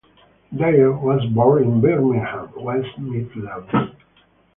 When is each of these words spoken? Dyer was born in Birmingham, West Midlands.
Dyer 0.57 0.91
was 0.93 1.23
born 1.27 1.61
in 1.63 1.79
Birmingham, 1.79 2.51
West 2.57 2.97
Midlands. 2.97 3.69